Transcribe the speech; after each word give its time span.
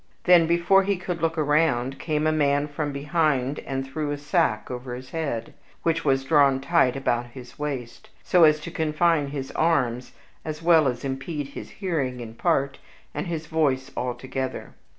Then, 0.23 0.47
before 0.47 0.81
he 0.81 0.97
could 0.97 1.21
look 1.21 1.37
round, 1.37 1.99
came 1.99 2.25
a 2.25 2.31
man 2.31 2.67
from 2.67 2.91
behind 2.91 3.59
and 3.59 3.85
threw 3.85 4.09
a 4.09 4.17
sack 4.17 4.71
over 4.71 4.95
his 4.95 5.11
head, 5.11 5.53
which 5.83 6.03
was 6.03 6.23
drawn 6.23 6.59
tight 6.59 6.95
about 6.95 7.27
his 7.27 7.59
waist, 7.59 8.09
so 8.23 8.43
as 8.43 8.59
to 8.61 8.71
confine 8.71 9.27
his 9.27 9.51
arms, 9.51 10.13
as 10.43 10.63
well 10.63 10.87
as 10.87 11.01
to 11.01 11.05
impede 11.07 11.49
his 11.49 11.69
hearing 11.69 12.19
in 12.19 12.33
part, 12.33 12.79
and 13.13 13.27
his 13.27 13.45
voice 13.45 13.91
altogether. 13.95 14.73